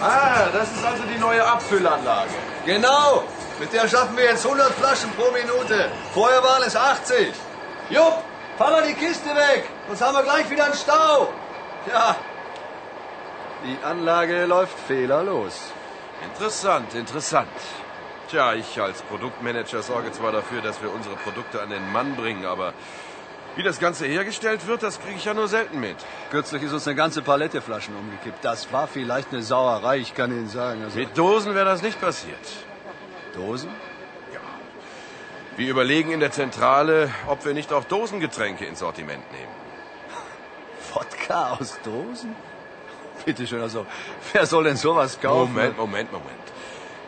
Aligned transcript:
Ah, 0.00 0.46
das 0.52 0.70
ist 0.70 0.84
also 0.84 1.02
die 1.12 1.18
neue 1.18 1.44
Abfüllanlage. 1.44 2.30
Genau. 2.64 3.24
Mit 3.58 3.72
der 3.72 3.88
schaffen 3.88 4.16
wir 4.16 4.24
jetzt 4.24 4.44
100 4.44 4.72
Flaschen 4.74 5.10
pro 5.12 5.32
Minute. 5.32 5.90
Vorher 6.14 6.42
waren 6.42 6.62
es 6.62 6.76
80. 6.76 7.32
Jupp, 7.90 8.22
fahr 8.56 8.70
mal 8.70 8.86
die 8.86 8.94
Kiste 8.94 9.30
weg. 9.30 9.68
Sonst 9.88 10.02
haben 10.02 10.14
wir 10.14 10.22
gleich 10.22 10.48
wieder 10.48 10.66
einen 10.66 10.74
Stau. 10.74 11.32
Ja. 11.92 12.16
Die 13.64 13.84
Anlage 13.84 14.44
läuft 14.44 14.78
fehlerlos. 14.86 15.72
Interessant, 16.22 16.94
interessant. 16.94 17.48
Tja, 18.30 18.54
ich 18.54 18.80
als 18.80 19.02
Produktmanager 19.02 19.82
sorge 19.82 20.12
zwar 20.12 20.30
dafür, 20.30 20.60
dass 20.60 20.80
wir 20.80 20.92
unsere 20.92 21.16
Produkte 21.16 21.60
an 21.60 21.70
den 21.70 21.90
Mann 21.92 22.14
bringen, 22.14 22.44
aber 22.44 22.72
wie 23.58 23.64
das 23.64 23.80
Ganze 23.80 24.06
hergestellt 24.06 24.68
wird, 24.68 24.84
das 24.84 25.00
kriege 25.00 25.16
ich 25.16 25.24
ja 25.24 25.34
nur 25.34 25.48
selten 25.48 25.80
mit. 25.80 25.96
Kürzlich 26.30 26.62
ist 26.62 26.72
uns 26.72 26.86
eine 26.86 26.94
ganze 26.94 27.22
Palette 27.22 27.60
Flaschen 27.60 27.96
umgekippt. 27.96 28.44
Das 28.44 28.72
war 28.72 28.86
vielleicht 28.86 29.32
eine 29.32 29.42
Sauerei, 29.42 29.98
ich 29.98 30.14
kann 30.14 30.30
Ihnen 30.30 30.48
sagen. 30.48 30.84
Also 30.84 30.96
Mit 30.96 31.18
Dosen 31.18 31.56
wäre 31.56 31.64
das 31.64 31.82
nicht 31.82 32.00
passiert. 32.00 32.38
Dosen? 33.34 33.68
Wir 35.56 35.68
überlegen 35.70 36.12
in 36.12 36.20
der 36.20 36.30
Zentrale, 36.30 37.10
ob 37.26 37.44
wir 37.44 37.52
nicht 37.52 37.72
auch 37.72 37.82
Dosengetränke 37.82 38.64
ins 38.64 38.78
Sortiment 38.78 39.24
nehmen. 39.32 39.52
Wodka 40.94 41.56
aus 41.58 41.80
Dosen? 41.82 42.36
Bitte 43.24 43.44
schön, 43.44 43.60
also 43.60 43.86
wer 44.32 44.46
soll 44.46 44.64
denn 44.64 44.76
sowas 44.76 45.20
kaufen? 45.20 45.52
Moment, 45.52 45.76
Moment, 45.76 46.12
Moment. 46.12 46.30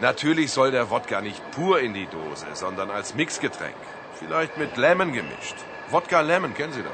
Natürlich 0.00 0.50
soll 0.50 0.72
der 0.72 0.90
Wodka 0.90 1.20
nicht 1.20 1.48
pur 1.52 1.78
in 1.78 1.94
die 1.94 2.06
Dose, 2.06 2.46
sondern 2.54 2.90
als 2.90 3.14
Mixgetränk. 3.14 3.76
Vielleicht 4.18 4.58
mit 4.58 4.76
Lemon 4.76 5.12
gemischt. 5.12 5.54
Wodka 5.90 6.20
Lemon, 6.20 6.54
kennen 6.54 6.72
Sie 6.72 6.82
doch. 6.82 6.90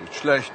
Nicht 0.00 0.14
schlecht. 0.14 0.52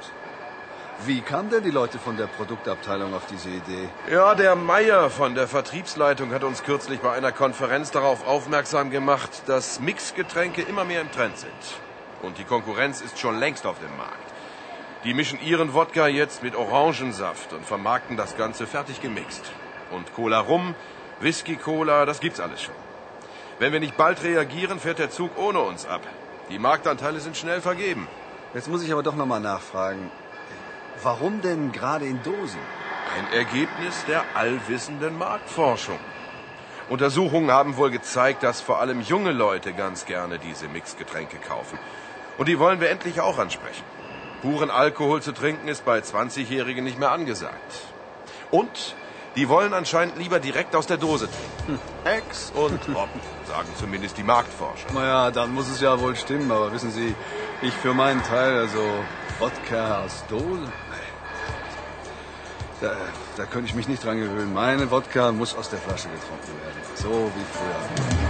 Wie 1.04 1.20
kamen 1.20 1.50
denn 1.50 1.64
die 1.64 1.70
Leute 1.70 1.98
von 1.98 2.16
der 2.16 2.26
Produktabteilung 2.26 3.12
auf 3.14 3.26
diese 3.26 3.48
Idee? 3.48 3.88
Ja, 4.08 4.34
der 4.34 4.54
Meier 4.54 5.10
von 5.10 5.34
der 5.34 5.48
Vertriebsleitung 5.48 6.32
hat 6.32 6.44
uns 6.44 6.62
kürzlich 6.62 7.00
bei 7.00 7.12
einer 7.12 7.32
Konferenz 7.32 7.90
darauf 7.90 8.26
aufmerksam 8.26 8.90
gemacht, 8.90 9.42
dass 9.46 9.80
Mixgetränke 9.80 10.62
immer 10.62 10.84
mehr 10.84 11.00
im 11.00 11.10
Trend 11.10 11.38
sind. 11.38 11.50
Und 12.22 12.38
die 12.38 12.44
Konkurrenz 12.44 13.00
ist 13.00 13.18
schon 13.18 13.38
längst 13.38 13.66
auf 13.66 13.80
dem 13.80 13.96
Markt. 13.96 14.32
Die 15.02 15.14
mischen 15.14 15.40
ihren 15.40 15.74
Wodka 15.74 16.06
jetzt 16.06 16.44
mit 16.44 16.54
Orangensaft 16.54 17.52
und 17.52 17.66
vermarkten 17.66 18.16
das 18.16 18.36
Ganze 18.36 18.68
fertig 18.68 19.00
gemixt. 19.00 19.50
Und 19.90 20.14
Cola 20.14 20.38
Rum, 20.38 20.76
Whisky 21.18 21.56
Cola, 21.56 22.06
das 22.06 22.20
gibt's 22.20 22.38
alles 22.38 22.62
schon. 22.62 22.74
Wenn 23.58 23.72
wir 23.72 23.80
nicht 23.80 23.96
bald 23.96 24.22
reagieren, 24.22 24.80
fährt 24.80 24.98
der 24.98 25.10
Zug 25.10 25.36
ohne 25.36 25.60
uns 25.60 25.86
ab. 25.86 26.02
Die 26.50 26.58
Marktanteile 26.58 27.20
sind 27.20 27.36
schnell 27.36 27.60
vergeben. 27.60 28.08
Jetzt 28.54 28.68
muss 28.68 28.82
ich 28.82 28.92
aber 28.92 29.02
doch 29.02 29.14
nochmal 29.14 29.40
nachfragen. 29.40 30.10
Warum 31.02 31.40
denn 31.40 31.72
gerade 31.72 32.04
in 32.04 32.22
Dosen? 32.22 32.60
Ein 33.16 33.32
Ergebnis 33.32 34.04
der 34.06 34.24
allwissenden 34.34 35.16
Marktforschung. 35.18 35.98
Untersuchungen 36.88 37.50
haben 37.50 37.76
wohl 37.76 37.90
gezeigt, 37.90 38.42
dass 38.42 38.60
vor 38.60 38.80
allem 38.80 39.00
junge 39.00 39.32
Leute 39.32 39.72
ganz 39.72 40.04
gerne 40.04 40.38
diese 40.38 40.68
Mixgetränke 40.68 41.38
kaufen. 41.38 41.78
Und 42.38 42.48
die 42.48 42.58
wollen 42.58 42.80
wir 42.80 42.90
endlich 42.90 43.20
auch 43.20 43.38
ansprechen. 43.38 43.84
Puren 44.42 44.70
Alkohol 44.70 45.22
zu 45.22 45.32
trinken 45.32 45.68
ist 45.68 45.84
bei 45.84 45.98
20-Jährigen 45.98 46.84
nicht 46.84 46.98
mehr 46.98 47.12
angesagt. 47.12 47.72
Und 48.50 48.96
die 49.36 49.48
wollen 49.48 49.72
anscheinend 49.74 50.18
lieber 50.18 50.40
direkt 50.40 50.76
aus 50.76 50.86
der 50.86 50.96
Dose 50.96 51.28
trinken. 51.28 51.82
Ex 52.04 52.52
und 52.54 52.80
Hop, 52.94 53.08
sagen 53.46 53.68
zumindest 53.78 54.18
die 54.18 54.22
Marktforscher. 54.22 54.92
Naja, 54.92 55.30
dann 55.30 55.52
muss 55.52 55.68
es 55.68 55.80
ja 55.80 55.98
wohl 56.00 56.16
stimmen, 56.16 56.50
aber 56.50 56.72
wissen 56.72 56.90
Sie, 56.90 57.14
ich 57.62 57.72
für 57.72 57.94
meinen 57.94 58.22
Teil, 58.22 58.58
also 58.58 58.80
Wodka 59.38 60.04
aus 60.04 60.24
Dose, 60.28 60.70
da, 62.82 62.96
da 63.36 63.46
könnte 63.46 63.68
ich 63.68 63.74
mich 63.74 63.88
nicht 63.88 64.04
dran 64.04 64.18
gewöhnen. 64.18 64.52
Meine 64.52 64.90
Wodka 64.90 65.32
muss 65.32 65.54
aus 65.54 65.70
der 65.70 65.78
Flasche 65.78 66.08
getrunken 66.08 66.60
werden, 66.62 66.80
so 66.96 67.30
wie 67.34 67.44
früher. 67.52 68.21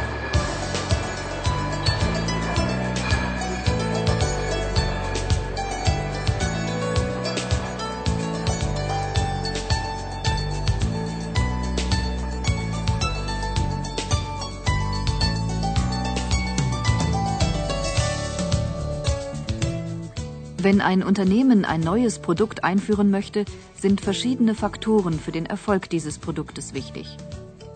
Wenn 20.62 20.80
ein 20.80 21.02
Unternehmen 21.02 21.64
ein 21.64 21.80
neues 21.80 22.20
Produkt 22.20 22.62
einführen 22.62 23.10
möchte, 23.10 23.44
sind 23.74 24.00
verschiedene 24.00 24.54
Faktoren 24.54 25.18
für 25.18 25.32
den 25.32 25.44
Erfolg 25.44 25.90
dieses 25.90 26.20
Produktes 26.20 26.72
wichtig. 26.72 27.16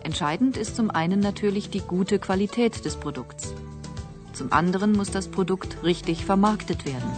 Entscheidend 0.03 0.55
ist 0.55 0.77
zum 0.77 0.89
einen 0.89 1.19
natürlich 1.19 1.69
die 1.69 1.81
gute 1.81 2.17
Qualität 2.17 2.85
des 2.85 2.95
Produkts. 2.95 3.53
Zum 4.31 4.53
anderen 4.53 4.93
muss 4.93 5.11
das 5.11 5.27
Produkt 5.27 5.83
richtig 5.83 6.23
vermarktet 6.23 6.85
werden. 6.85 7.11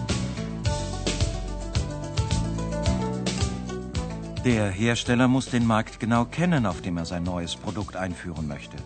Der 4.44 4.72
Hersteller 4.72 5.28
muss 5.28 5.52
den 5.52 5.68
Markt 5.68 6.00
genau 6.00 6.25
kennen, 6.25 6.66
auf 6.66 6.81
dem 6.81 6.97
er 6.97 7.06
sein 7.06 7.22
neues 7.22 7.56
Produkt 7.56 7.96
einführen 7.96 8.47
möchte. 8.47 8.78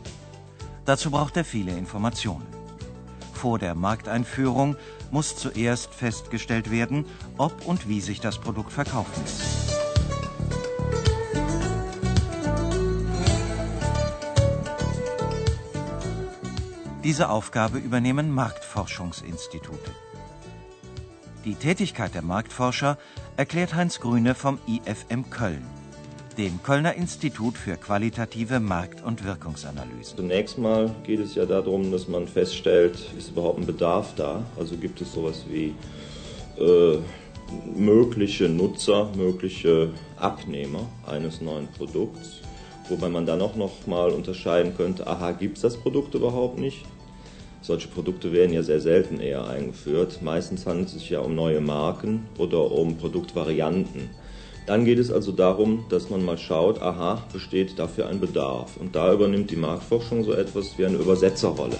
Dazu 0.84 1.12
braucht 1.12 1.38
er 1.38 1.46
viele 1.46 1.72
Informationen. 1.78 2.46
Vor 3.32 3.58
der 3.58 3.74
Markteinführung 3.74 4.76
muss 5.14 5.36
zuerst 5.36 5.94
festgestellt 5.94 6.72
werden, 6.72 7.06
ob 7.38 7.66
und 7.68 7.88
wie 7.88 8.02
sich 8.02 8.20
das 8.20 8.40
Produkt 8.40 8.74
verkaufen 8.74 9.14
lässt. 9.24 9.44
Diese 17.04 17.30
Aufgabe 17.30 17.78
übernehmen 17.78 18.32
Marktforschungsinstitute. 18.32 19.92
Die 21.46 21.56
Tätigkeit 21.56 22.16
der 22.16 22.22
Marktforscher 22.22 22.98
erklärt 23.38 23.76
Heinz 23.76 24.00
Grüne 24.00 24.34
vom 24.34 24.58
IFM 24.66 25.30
Köln, 25.30 25.66
dem 26.38 26.62
Kölner 26.64 26.96
Institut 26.96 27.58
für 27.58 27.78
qualitative 27.78 28.60
Markt- 28.60 29.04
und 29.04 29.24
Wirkungsanalysen. 29.24 30.18
Zunächst 30.18 30.58
mal 30.58 30.94
geht 31.04 31.20
es 31.20 31.36
ja 31.36 31.46
darum, 31.46 31.92
dass 31.92 32.08
man 32.08 32.28
feststellt, 32.28 32.98
ist 33.18 33.32
überhaupt 33.32 33.60
ein 33.60 33.66
Bedarf 33.66 34.14
da? 34.16 34.44
Also 34.58 34.76
gibt 34.76 35.02
es 35.02 35.14
sowas 35.14 35.44
wie 35.50 35.74
äh, 36.60 36.98
mögliche 37.76 38.50
Nutzer, 38.50 39.10
mögliche 39.16 39.90
Abnehmer 40.18 40.88
eines 41.06 41.42
neuen 41.42 41.68
Produkts, 41.68 42.42
wobei 42.90 43.10
man 43.10 43.26
dann 43.26 43.42
auch 43.42 43.56
noch 43.56 43.86
mal 43.88 44.12
unterscheiden 44.12 44.76
könnte, 44.76 45.08
aha, 45.08 45.32
gibt 45.32 45.58
es 45.58 45.62
das 45.62 45.78
Produkt 45.78 46.16
überhaupt 46.16 46.58
nicht? 46.58 46.86
Solche 47.62 47.88
Produkte 47.88 48.34
werden 48.34 48.52
ja 48.52 48.62
sehr 48.62 48.82
selten 48.82 49.22
eher 49.22 49.48
eingeführt. 49.48 50.22
Meistens 50.22 50.66
handelt 50.66 50.88
es 50.88 50.96
sich 50.96 51.10
ja 51.12 51.22
um 51.22 51.34
neue 51.34 51.62
Marken 51.62 52.26
oder 52.38 52.70
um 52.70 52.98
Produktvarianten. 52.98 54.10
Dann 54.66 54.86
geht 54.86 54.98
es 54.98 55.12
also 55.12 55.34
darum, 55.34 55.86
dass 55.90 56.10
man 56.10 56.24
mal 56.24 56.38
schaut, 56.38 56.82
aha, 56.82 57.22
besteht 57.34 57.78
dafür 57.80 58.08
ein 58.08 58.20
Bedarf. 58.22 58.78
Und 58.78 58.96
da 58.96 59.12
übernimmt 59.12 59.52
die 59.52 59.58
Marktforschung 59.58 60.24
so 60.24 60.34
etwas 60.34 60.78
wie 60.78 60.86
eine 60.86 60.98
Übersetzerrolle. 60.98 61.78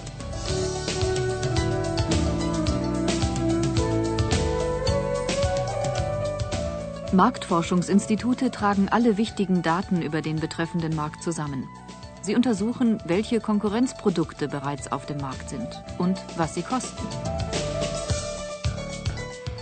Marktforschungsinstitute 7.12 8.50
tragen 8.50 8.88
alle 8.90 9.16
wichtigen 9.16 9.62
Daten 9.62 10.02
über 10.02 10.20
den 10.20 10.36
betreffenden 10.36 10.94
Markt 10.94 11.22
zusammen. 11.22 11.68
Sie 12.22 12.34
untersuchen, 12.34 12.98
welche 13.06 13.40
Konkurrenzprodukte 13.40 14.48
bereits 14.48 14.90
auf 14.90 15.06
dem 15.06 15.18
Markt 15.18 15.48
sind 15.48 15.68
und 15.98 16.18
was 16.36 16.54
sie 16.54 16.62
kosten. 16.62 17.06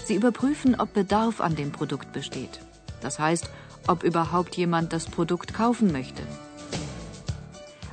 Sie 0.06 0.14
überprüfen, 0.14 0.80
ob 0.80 0.92
Bedarf 0.94 1.40
an 1.40 1.54
dem 1.54 1.72
Produkt 1.72 2.12
besteht. 2.12 2.60
Das 3.02 3.18
heißt, 3.18 3.50
ob 3.86 4.04
überhaupt 4.04 4.56
jemand 4.56 4.92
das 4.92 5.06
Produkt 5.06 5.52
kaufen 5.54 5.92
möchte. 5.92 6.22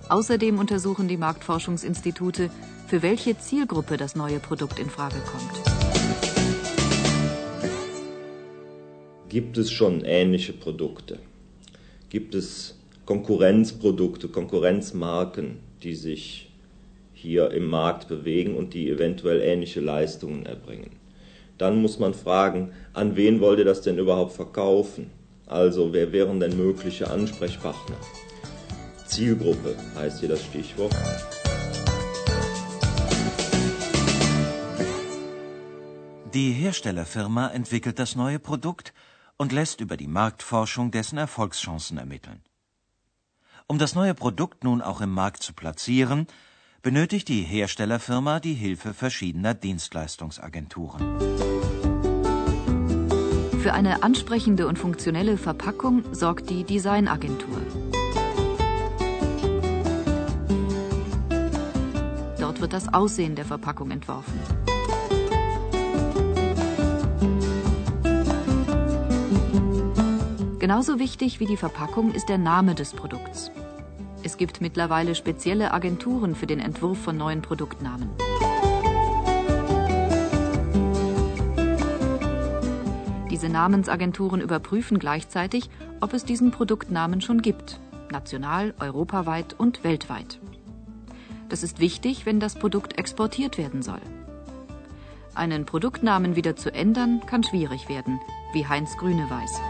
Außerdem 0.08 0.58
untersuchen 0.58 1.08
die 1.08 1.18
Marktforschungsinstitute, 1.18 2.50
für 2.88 3.02
welche 3.02 3.38
Zielgruppe 3.38 3.98
das 3.98 4.16
neue 4.16 4.40
Produkt 4.40 4.80
in 4.80 4.90
Frage 4.90 5.18
kommt. 5.32 5.70
Gibt 9.30 9.60
es 9.60 9.72
schon 9.72 10.04
ähnliche 10.04 10.54
Produkte? 10.54 11.20
Gibt 12.10 12.34
es 12.34 12.80
Konkurrenzprodukte, 13.06 14.28
Konkurrenzmarken, 14.28 15.60
die 15.84 15.94
sich 15.94 16.52
hier 17.14 17.52
im 17.52 17.68
Markt 17.68 18.08
bewegen 18.08 18.56
und 18.56 18.74
die 18.74 18.90
eventuell 18.90 19.42
ähnliche 19.42 19.82
Leistungen 19.82 20.48
erbringen? 20.48 20.99
Dann 21.60 21.82
muss 21.82 22.00
man 22.00 22.14
fragen, 22.14 22.72
an 22.94 23.16
wen 23.18 23.42
wollt 23.42 23.60
ihr 23.60 23.66
das 23.66 23.82
denn 23.82 24.00
überhaupt 24.00 24.32
verkaufen? 24.32 25.12
Also 25.46 25.94
wer 25.94 26.12
wären 26.14 26.40
denn 26.40 26.56
mögliche 26.56 27.12
Ansprechpartner? 27.12 27.98
Zielgruppe 29.06 29.76
heißt 29.96 30.22
hier 30.22 30.30
das 30.30 30.44
Stichwort. 30.44 30.96
Die 36.34 36.52
Herstellerfirma 36.52 37.50
entwickelt 37.50 38.00
das 38.00 38.16
neue 38.16 38.40
Produkt 38.40 38.94
und 39.36 39.52
lässt 39.52 39.82
über 39.82 39.98
die 39.98 40.08
Marktforschung 40.08 40.92
dessen 40.92 41.18
Erfolgschancen 41.18 41.98
ermitteln. 41.98 42.42
Um 43.68 43.80
das 43.80 43.96
neue 43.96 44.14
Produkt 44.14 44.64
nun 44.64 44.82
auch 44.82 45.02
im 45.02 45.12
Markt 45.12 45.44
zu 45.44 45.54
platzieren, 45.54 46.28
benötigt 46.82 47.28
die 47.28 47.42
Herstellerfirma 47.44 48.40
die 48.40 48.54
Hilfe 48.54 48.94
verschiedener 48.94 49.54
Dienstleistungsagenturen. 49.54 51.49
Für 53.60 53.74
eine 53.74 54.04
ansprechende 54.04 54.68
und 54.68 54.80
funktionelle 54.80 55.36
Verpackung 55.36 56.04
sorgt 56.14 56.50
die 56.50 56.64
Designagentur. 56.64 57.58
Dort 62.40 62.62
wird 62.62 62.72
das 62.72 62.94
Aussehen 62.94 63.36
der 63.36 63.44
Verpackung 63.44 63.92
entworfen. 63.92 64.40
Genauso 70.60 70.98
wichtig 70.98 71.42
wie 71.42 71.46
die 71.46 71.58
Verpackung 71.58 72.14
ist 72.14 72.30
der 72.30 72.38
Name 72.38 72.76
des 72.76 72.94
Produkts. 72.94 73.52
Es 74.24 74.38
gibt 74.38 74.62
mittlerweile 74.62 75.16
spezielle 75.16 75.74
Agenturen 75.74 76.34
für 76.34 76.48
den 76.48 76.62
Entwurf 76.62 76.98
von 77.00 77.18
neuen 77.18 77.42
Produktnamen. 77.42 78.10
Diese 83.40 83.54
Namensagenturen 83.54 84.42
überprüfen 84.42 85.00
gleichzeitig, 85.00 85.70
ob 86.02 86.12
es 86.12 86.26
diesen 86.26 86.52
Produktnamen 86.52 87.22
schon 87.22 87.42
gibt, 87.42 87.80
national, 88.12 88.74
europaweit 88.82 89.56
und 89.58 89.86
weltweit. 89.86 90.40
Das 91.48 91.64
ist 91.64 91.80
wichtig, 91.80 92.26
wenn 92.26 92.42
das 92.42 92.56
Produkt 92.56 93.00
exportiert 93.00 93.58
werden 93.58 93.82
soll. 93.82 94.02
Einen 95.36 95.64
Produktnamen 95.64 96.36
wieder 96.36 96.58
zu 96.58 96.74
ändern, 96.74 97.22
kann 97.28 97.46
schwierig 97.46 97.88
werden, 97.88 98.20
wie 98.52 98.68
Heinz 98.68 98.98
Grüne 98.98 99.30
weiß 99.30 99.62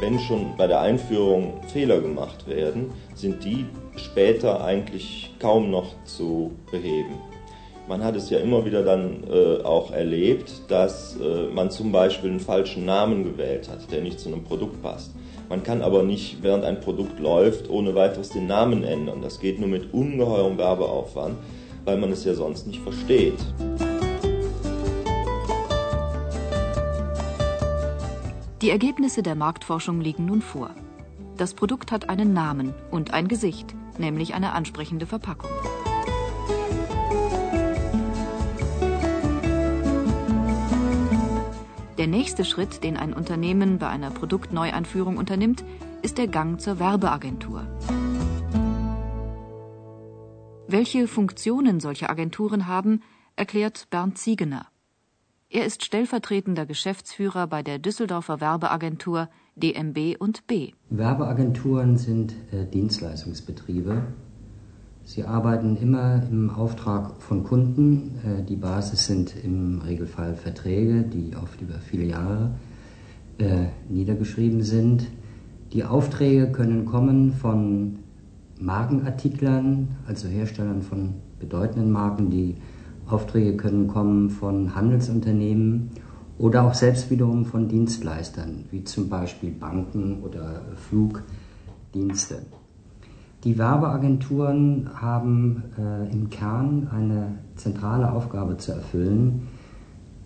wenn 0.00 0.18
schon 0.18 0.56
bei 0.56 0.66
der 0.66 0.80
Einführung 0.80 1.62
Fehler 1.68 2.00
gemacht 2.00 2.48
werden, 2.48 2.90
sind 3.14 3.44
die 3.44 3.66
später 3.94 4.64
eigentlich 4.64 5.32
kaum 5.38 5.70
noch 5.70 5.94
zu 6.04 6.50
beheben. 6.72 7.20
Man 7.88 8.04
hat 8.04 8.14
es 8.14 8.30
ja 8.30 8.38
immer 8.38 8.64
wieder 8.64 8.84
dann 8.84 9.24
äh, 9.28 9.62
auch 9.64 9.90
erlebt, 9.90 10.52
dass 10.68 11.16
äh, 11.16 11.52
man 11.52 11.70
zum 11.70 11.90
Beispiel 11.90 12.30
einen 12.30 12.40
falschen 12.40 12.84
Namen 12.84 13.24
gewählt 13.24 13.68
hat, 13.68 13.90
der 13.90 14.02
nicht 14.02 14.20
zu 14.20 14.28
einem 14.28 14.44
Produkt 14.44 14.80
passt. 14.82 15.12
Man 15.48 15.64
kann 15.64 15.82
aber 15.82 16.02
nicht, 16.04 16.42
während 16.42 16.64
ein 16.64 16.80
Produkt 16.80 17.18
läuft, 17.18 17.68
ohne 17.68 17.94
weiteres 17.94 18.30
den 18.30 18.46
Namen 18.46 18.84
ändern. 18.84 19.20
Das 19.20 19.40
geht 19.40 19.58
nur 19.58 19.68
mit 19.68 19.92
ungeheurem 19.92 20.56
Werbeaufwand, 20.58 21.36
weil 21.84 21.98
man 21.98 22.12
es 22.12 22.24
ja 22.24 22.34
sonst 22.34 22.66
nicht 22.66 22.80
versteht. 22.80 23.34
Die 28.62 28.70
Ergebnisse 28.70 29.24
der 29.24 29.34
Marktforschung 29.34 30.00
liegen 30.00 30.24
nun 30.24 30.40
vor. 30.40 30.70
Das 31.36 31.52
Produkt 31.52 31.90
hat 31.90 32.08
einen 32.08 32.32
Namen 32.32 32.74
und 32.92 33.12
ein 33.12 33.26
Gesicht, 33.26 33.74
nämlich 33.98 34.34
eine 34.34 34.52
ansprechende 34.52 35.06
Verpackung. 35.06 35.50
Der 41.98 42.06
nächste 42.06 42.44
Schritt, 42.44 42.82
den 42.84 42.96
ein 42.96 43.12
Unternehmen 43.12 43.78
bei 43.78 43.88
einer 43.88 44.10
Produktneueinführung 44.10 45.18
unternimmt, 45.18 45.62
ist 46.00 46.16
der 46.16 46.26
Gang 46.26 46.58
zur 46.58 46.78
Werbeagentur. 46.78 47.66
Welche 50.66 51.06
Funktionen 51.06 51.80
solche 51.80 52.08
Agenturen 52.08 52.66
haben, 52.66 53.02
erklärt 53.36 53.88
Bernd 53.90 54.16
Ziegener. 54.16 54.66
Er 55.50 55.66
ist 55.66 55.84
stellvertretender 55.84 56.64
Geschäftsführer 56.64 57.46
bei 57.46 57.62
der 57.62 57.78
Düsseldorfer 57.78 58.40
Werbeagentur 58.40 59.28
DMB 59.54 60.16
und 60.18 60.46
B. 60.46 60.72
Werbeagenturen 60.88 61.98
sind 61.98 62.34
äh, 62.52 62.64
Dienstleistungsbetriebe. 62.64 64.02
Sie 65.04 65.24
arbeiten 65.24 65.76
immer 65.76 66.22
im 66.30 66.50
Auftrag 66.50 67.20
von 67.20 67.42
Kunden. 67.44 68.18
Äh, 68.24 68.42
die 68.44 68.56
Basis 68.56 69.06
sind 69.06 69.34
im 69.42 69.80
Regelfall 69.80 70.34
Verträge, 70.34 71.02
die 71.02 71.36
oft 71.36 71.60
über 71.60 71.74
viele 71.74 72.04
Jahre 72.04 72.52
äh, 73.38 73.66
niedergeschrieben 73.88 74.62
sind. 74.62 75.08
Die 75.72 75.84
Aufträge 75.84 76.52
können 76.52 76.84
kommen 76.84 77.32
von 77.32 77.98
Markenartiklern, 78.60 79.88
also 80.06 80.28
Herstellern 80.28 80.82
von 80.82 81.14
bedeutenden 81.40 81.90
Marken, 81.90 82.30
die 82.30 82.56
Aufträge 83.06 83.56
können 83.56 83.88
kommen 83.88 84.30
von 84.30 84.74
Handelsunternehmen 84.74 85.90
oder 86.38 86.62
auch 86.62 86.74
selbst 86.74 87.10
wiederum 87.10 87.44
von 87.44 87.68
Dienstleistern, 87.68 88.64
wie 88.70 88.84
zum 88.84 89.08
Beispiel 89.08 89.50
Banken 89.50 90.22
oder 90.22 90.62
Flugdienste. 90.76 92.42
Die 93.44 93.58
Werbeagenturen 93.58 94.90
haben 94.94 95.64
äh, 95.76 96.12
im 96.12 96.30
Kern 96.30 96.88
eine 96.92 97.38
zentrale 97.56 98.12
Aufgabe 98.12 98.56
zu 98.56 98.70
erfüllen. 98.70 99.48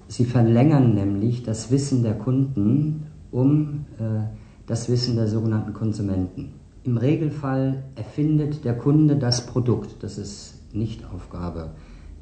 Sie 0.06 0.26
verlängern 0.26 0.94
nämlich 0.94 1.42
das 1.42 1.70
Wissen 1.70 2.02
der 2.02 2.14
Kunden 2.14 3.06
um 3.30 3.86
äh, 3.98 4.24
das 4.66 4.90
Wissen 4.90 5.16
der 5.16 5.28
sogenannten 5.28 5.72
Konsumenten. 5.72 6.52
Im 6.84 6.98
Regelfall 6.98 7.84
erfindet 7.96 8.64
der 8.64 8.76
Kunde 8.76 9.16
das 9.16 9.46
Produkt. 9.46 10.02
Das 10.02 10.18
ist 10.18 10.74
nicht 10.74 11.02
Aufgabe 11.12 11.70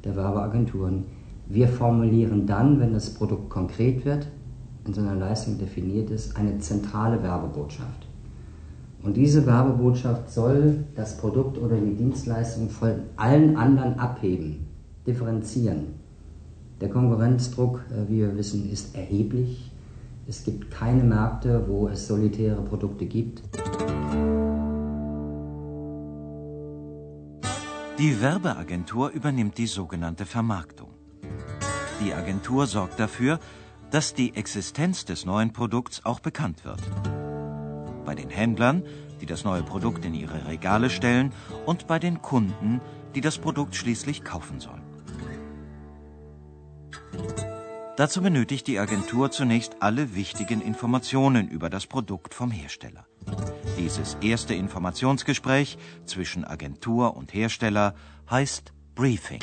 der 0.05 0.15
Werbeagenturen. 0.15 1.03
Wir 1.47 1.67
formulieren 1.67 2.47
dann, 2.47 2.79
wenn 2.79 2.93
das 2.93 3.13
Produkt 3.13 3.49
konkret 3.49 4.05
wird, 4.05 4.27
in 4.87 4.93
so 4.93 5.01
einer 5.01 5.15
Leistung 5.15 5.57
definiert 5.57 6.09
ist, 6.09 6.37
eine 6.37 6.57
zentrale 6.59 7.21
Werbebotschaft. 7.21 8.04
Und 9.05 9.15
diese 9.15 9.45
Werbebotschaft 9.45 10.31
soll 10.31 10.83
das 10.95 11.17
Produkt 11.17 11.59
oder 11.59 11.77
die 11.77 11.93
Dienstleistung 11.93 12.71
von 12.71 13.03
allen 13.15 13.55
anderen 13.55 13.99
abheben, 13.99 14.65
differenzieren. 15.05 15.93
Der 16.81 16.89
Konkurrenzdruck, 16.89 17.81
äh, 17.91 18.09
wie 18.09 18.21
wir 18.21 18.35
wissen, 18.35 18.67
ist 18.71 18.95
erheblich. 18.95 19.71
Es 20.27 20.43
gibt 20.43 20.71
keine 20.71 21.03
Märkte, 21.03 21.65
wo 21.67 21.87
es 21.87 22.07
solitäre 22.07 22.63
Produkte 22.63 23.05
gibt. 23.05 23.43
Die 27.99 28.21
Werbeagentur 28.21 29.11
übernimmt 29.11 29.59
die 29.59 29.67
sogenannte 29.67 30.25
Vermarktung. 30.25 30.89
Die 32.03 32.11
Agentur 32.11 32.65
sorgt 32.65 32.99
dafür, 32.99 33.39
dass 33.91 34.15
die 34.15 34.35
Existenz 34.35 35.05
des 35.05 35.25
neuen 35.27 35.53
Produkts 35.53 36.03
auch 36.03 36.19
bekannt 36.19 36.65
wird. 36.65 36.81
Bei 38.05 38.15
den 38.15 38.29
Händlern, 38.29 38.83
die 39.21 39.25
das 39.25 39.43
neue 39.43 39.63
Produkt 39.63 40.05
in 40.05 40.13
ihre 40.13 40.47
Regale 40.47 40.89
stellen, 40.89 41.33
und 41.65 41.87
bei 41.87 41.99
den 41.99 42.21
Kunden, 42.21 42.81
die 43.15 43.21
das 43.21 43.37
Produkt 43.37 43.75
schließlich 43.75 44.23
kaufen 44.23 44.59
sollen. 44.59 44.83
Dazu 47.97 48.21
benötigt 48.21 48.67
die 48.67 48.77
Agentur 48.77 49.31
zunächst 49.31 49.77
alle 49.81 50.15
wichtigen 50.15 50.59
Informationen 50.59 51.47
über 51.47 51.69
das 51.69 51.87
Produkt 51.87 52.33
vom 52.33 52.51
Hersteller. 52.51 53.05
Dieses 53.77 54.17
erste 54.21 54.53
Informationsgespräch 54.53 55.77
zwischen 56.05 56.43
Agentur 56.43 57.15
und 57.15 57.33
Hersteller 57.33 57.95
heißt 58.29 58.73
Briefing. 58.95 59.39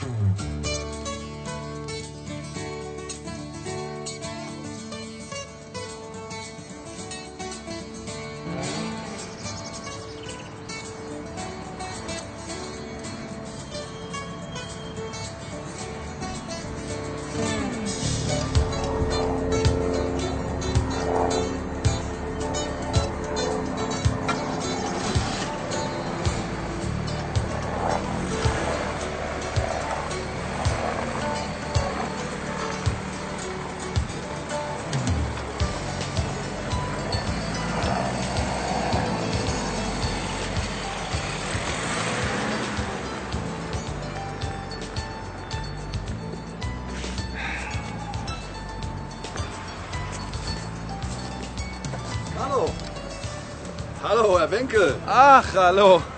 Hallo, 54.03 54.37
Herr 54.37 54.51
Wenkel. 54.51 54.97
Ach, 55.07 55.55
hallo. 55.55 56.03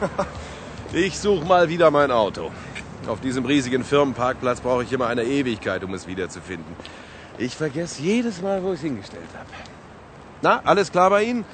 Ich 0.93 1.19
suche 1.19 1.45
mal 1.45 1.69
wieder 1.69 1.91
mein 1.91 2.13
Auto. 2.13 2.53
Auf 3.09 3.21
diesem 3.21 3.45
riesigen 3.45 3.83
Firmenparkplatz 3.83 4.61
brauche 4.61 4.85
ich 4.85 4.93
immer 4.93 5.09
eine 5.09 5.25
Ewigkeit, 5.25 5.83
um 5.83 5.93
es 5.93 6.07
wiederzufinden. 6.07 6.77
Ich 7.37 7.57
vergesse 7.57 8.01
jedes 8.01 8.41
Mal, 8.41 8.63
wo 8.63 8.69
ich 8.69 8.77
es 8.77 8.83
hingestellt 8.83 9.29
habe. 9.37 9.51
Na, 10.41 10.63
alles 10.65 10.93
klar 10.93 11.11
bei 11.11 11.25
Ihnen? 11.25 11.45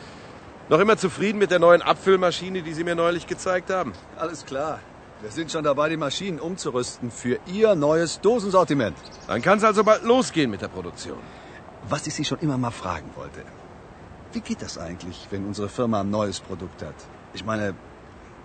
Noch 0.68 0.78
immer 0.78 0.98
zufrieden 0.98 1.38
mit 1.38 1.50
der 1.50 1.58
neuen 1.58 1.80
Abfüllmaschine, 1.80 2.60
die 2.60 2.74
Sie 2.74 2.84
mir 2.84 2.94
neulich 2.94 3.26
gezeigt 3.26 3.70
haben? 3.70 3.94
Alles 4.18 4.44
klar. 4.44 4.80
Wir 5.22 5.30
sind 5.30 5.50
schon 5.50 5.64
dabei, 5.64 5.88
die 5.88 5.96
Maschinen 5.96 6.38
umzurüsten 6.38 7.10
für 7.10 7.38
Ihr 7.46 7.74
neues 7.74 8.20
Dosensortiment. 8.20 8.96
Dann 9.26 9.40
kann 9.40 9.56
es 9.56 9.64
also 9.64 9.84
bald 9.84 10.04
losgehen 10.04 10.50
mit 10.50 10.60
der 10.60 10.68
Produktion. 10.68 11.18
Was 11.88 12.06
ich 12.06 12.14
Sie 12.14 12.26
schon 12.26 12.40
immer 12.40 12.58
mal 12.58 12.70
fragen 12.70 13.10
wollte. 13.16 13.40
Wie 14.32 14.40
geht 14.40 14.62
das 14.62 14.78
eigentlich, 14.78 15.26
wenn 15.30 15.44
unsere 15.46 15.68
Firma 15.68 16.00
ein 16.00 16.10
neues 16.10 16.40
Produkt 16.40 16.82
hat? 16.82 16.94
Ich 17.34 17.44
meine, 17.44 17.74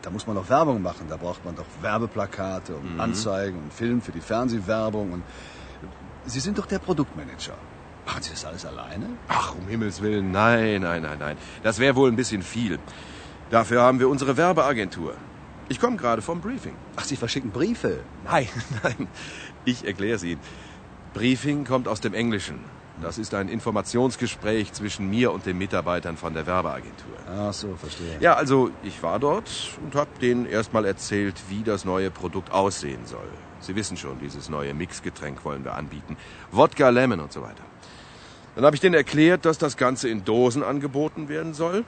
da 0.01 0.10
muss 0.10 0.25
man 0.25 0.36
doch 0.36 0.50
Werbung 0.50 0.82
machen. 0.82 1.08
Da 1.10 1.18
braucht 1.18 1.46
man 1.46 1.56
doch 1.56 1.65
Werbeplakate 1.82 2.75
und 2.75 2.94
mhm. 2.96 3.00
Anzeigen 3.00 3.58
und 3.58 3.74
Film 3.74 4.01
für 4.01 4.12
die 4.12 4.22
Fernsehwerbung. 4.22 5.13
Und 5.13 5.24
Sie 6.25 6.39
sind 6.39 6.58
doch 6.58 6.65
der 6.65 6.80
Produktmanager. 6.80 7.56
Machen 8.06 8.24
Sie 8.24 8.32
das 8.32 8.46
alles 8.46 8.65
alleine? 8.65 9.10
Ach, 9.27 9.56
um 9.56 9.68
Himmels 9.68 10.01
Willen, 10.01 10.32
nein, 10.32 10.82
nein, 10.82 11.01
nein, 11.01 11.18
nein. 11.20 11.38
Das 11.63 11.80
wäre 11.80 11.96
wohl 11.96 12.10
ein 12.10 12.15
bisschen 12.15 12.42
viel. 12.42 12.80
Dafür 13.50 13.82
haben 13.82 14.00
wir 14.00 14.10
unsere 14.10 14.38
Werbeagentur. 14.38 15.13
Ich 15.70 15.80
komme 15.80 15.98
gerade 15.98 16.22
vom 16.22 16.42
Briefing. 16.42 16.75
Ach, 16.96 17.04
Sie 17.04 17.15
verschicken 17.15 17.51
Briefe? 17.51 18.00
Nein, 18.24 18.48
nein. 18.84 19.08
Ich 19.65 19.86
erkläre 19.86 20.20
Sie. 20.20 20.38
Briefing 21.13 21.63
kommt 21.63 21.88
aus 21.88 22.01
dem 22.01 22.13
Englischen. 22.13 22.60
Das 23.02 23.18
ist 23.18 23.34
ein 23.34 23.50
Informationsgespräch 23.50 24.72
zwischen 24.72 25.10
mir 25.10 25.32
und 25.34 25.46
den 25.46 25.58
Mitarbeitern 25.58 26.16
von 26.16 26.34
der 26.34 26.48
Werbeagentur. 26.48 27.16
Ach 27.30 27.54
so, 27.54 27.75
verstehe. 27.75 28.18
Ja, 28.22 28.36
also 28.36 28.72
ich 28.84 29.04
war 29.04 29.20
dort 29.20 29.50
und 29.84 29.96
habe 29.96 30.10
denen 30.22 30.46
erstmal 30.46 30.86
erzählt, 30.86 31.36
wie 31.50 31.64
das 31.64 31.84
neue 31.84 32.10
Produkt 32.10 32.52
aussehen 32.52 33.06
soll. 33.06 33.28
Sie 33.60 33.75
wissen 33.75 33.98
schon, 33.98 34.20
dieses 34.20 34.50
neue 34.50 34.74
Mixgetränk 34.74 35.44
wollen 35.44 35.66
wir 35.66 35.74
anbieten. 35.74 36.16
Wodka, 36.52 36.90
Lemon 36.90 37.20
und 37.20 37.34
so 37.34 37.42
weiter. 37.42 37.64
Dann 38.56 38.64
habe 38.64 38.75
ich 38.75 38.80
denen 38.80 38.96
erklärt, 38.96 39.44
dass 39.44 39.58
das 39.58 39.75
Ganze 39.75 40.08
in 40.08 40.24
Dosen 40.24 40.64
angeboten 40.64 41.28
werden 41.28 41.54
soll. 41.54 41.84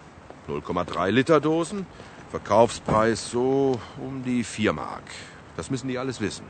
0,3 0.50 1.10
Liter 1.12 1.40
Dosen. 1.40 1.86
Verkaufspreis 2.30 3.32
so 3.32 3.80
um 3.98 4.24
die 4.24 4.44
4 4.44 4.74
Mark. 4.74 5.04
Das 5.56 5.72
müssen 5.72 5.88
die 5.88 5.98
alles 5.98 6.20
wissen. 6.20 6.44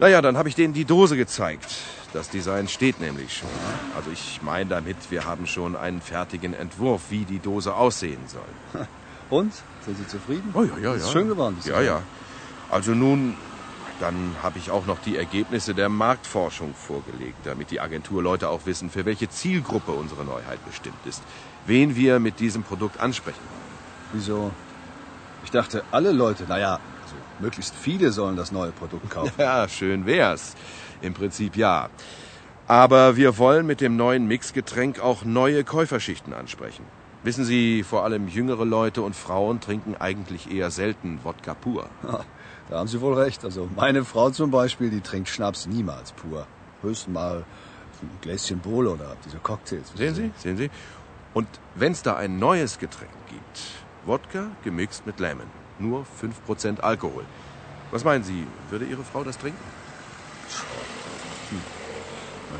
Naja, 0.00 0.20
dann 0.20 0.36
habe 0.36 0.48
ich 0.48 0.56
denen 0.56 0.74
die 0.74 0.84
Dose 0.84 1.16
gezeigt. 1.16 1.76
Das 2.12 2.28
Design 2.28 2.68
steht 2.68 3.00
nämlich 3.00 3.38
schon. 3.38 3.48
Also 3.96 4.10
ich 4.10 4.40
meine 4.42 4.68
damit, 4.68 4.96
wir 5.10 5.24
haben 5.24 5.46
schon 5.46 5.76
einen 5.76 6.02
fertigen 6.02 6.52
Entwurf, 6.52 7.02
wie 7.10 7.24
die 7.24 7.38
Dose 7.38 7.74
aussehen 7.74 8.20
soll. 8.26 8.86
Und? 9.30 9.52
Sind 9.86 9.96
Sie 9.96 10.06
zufrieden? 10.06 10.50
Oh 10.54 10.62
ja, 10.62 10.76
ja, 10.76 10.90
ja. 10.90 10.94
Ist 10.94 11.10
schön 11.10 11.28
geworden. 11.28 11.56
Ja, 11.64 11.80
ja. 11.80 12.02
Also 12.70 12.92
nun, 12.92 13.34
dann 13.98 14.36
habe 14.42 14.58
ich 14.58 14.70
auch 14.70 14.84
noch 14.84 14.98
die 14.98 15.16
Ergebnisse 15.16 15.74
der 15.74 15.88
Marktforschung 15.88 16.74
vorgelegt, 16.74 17.38
damit 17.44 17.70
die 17.70 17.80
Agenturleute 17.80 18.50
auch 18.50 18.66
wissen, 18.66 18.90
für 18.90 19.06
welche 19.06 19.30
Zielgruppe 19.30 19.92
unsere 19.92 20.24
Neuheit 20.24 20.62
bestimmt 20.66 21.06
ist. 21.06 21.22
Wen 21.64 21.96
wir 21.96 22.18
mit 22.18 22.40
diesem 22.40 22.62
Produkt 22.62 23.00
ansprechen 23.00 23.38
wollen. 23.38 24.12
Wieso? 24.12 24.50
Ich 25.44 25.50
dachte, 25.50 25.82
alle 25.90 26.12
Leute, 26.12 26.44
naja, 26.44 26.78
möglichst 27.42 27.74
viele 27.74 28.12
sollen 28.12 28.36
das 28.36 28.52
neue 28.52 28.72
Produkt 28.72 29.10
kaufen. 29.10 29.32
Ja, 29.38 29.68
schön 29.68 30.06
wär's. 30.06 30.54
Im 31.02 31.12
Prinzip 31.12 31.56
ja. 31.56 31.90
Aber 32.66 33.16
wir 33.16 33.36
wollen 33.36 33.66
mit 33.66 33.80
dem 33.80 33.96
neuen 33.96 34.26
Mixgetränk 34.26 35.00
auch 35.00 35.24
neue 35.24 35.64
Käuferschichten 35.64 36.32
ansprechen. 36.32 36.84
Wissen 37.24 37.44
Sie, 37.44 37.82
vor 37.82 38.04
allem 38.04 38.28
jüngere 38.28 38.64
Leute 38.64 39.02
und 39.02 39.14
Frauen 39.14 39.60
trinken 39.60 39.94
eigentlich 39.98 40.50
eher 40.50 40.70
selten 40.70 41.20
Wodka 41.22 41.54
pur. 41.54 41.88
da 42.70 42.78
haben 42.78 42.88
Sie 42.88 43.00
wohl 43.00 43.14
recht. 43.14 43.44
Also 43.44 43.68
meine 43.76 44.04
Frau 44.04 44.30
zum 44.30 44.50
Beispiel, 44.50 44.90
die 44.90 45.00
trinkt 45.00 45.28
Schnaps 45.28 45.66
niemals 45.66 46.12
pur. 46.12 46.46
Höchstens 46.82 47.12
mal 47.12 47.44
ein 48.02 48.10
Gläschen 48.20 48.58
Bohle 48.58 48.90
oder 48.90 49.16
diese 49.24 49.38
Cocktails. 49.38 49.92
Sehen 49.94 50.14
Sie, 50.14 50.30
sehen 50.36 50.56
Sie. 50.56 50.70
Und 51.34 51.46
wenn 51.74 51.92
es 51.92 52.02
da 52.02 52.16
ein 52.16 52.38
neues 52.38 52.78
Getränk 52.78 53.12
gibt, 53.28 53.60
Wodka 54.04 54.48
gemixt 54.64 55.06
mit 55.06 55.20
Lemon, 55.20 55.46
nur 55.82 56.06
5% 56.48 56.80
Alkohol. 56.80 57.24
Was 57.90 58.04
meinen 58.04 58.24
Sie, 58.24 58.46
würde 58.70 58.86
Ihre 58.86 59.04
Frau 59.04 59.22
das 59.22 59.36
trinken? 59.38 59.62